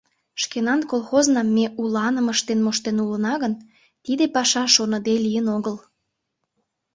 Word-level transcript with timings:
Шкенан 0.41 0.81
колхознам 0.91 1.47
ме 1.55 1.65
уланым 1.81 2.27
ыштен 2.33 2.59
моштен 2.65 2.97
улына 3.03 3.33
гын, 3.43 3.53
тиде 4.05 4.25
паша 4.35 4.63
шоныде 4.75 5.15
лийын 5.25 5.47
огыл. 5.57 5.75